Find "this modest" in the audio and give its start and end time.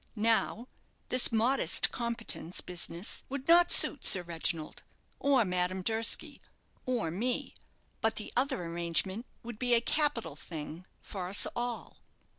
1.09-1.91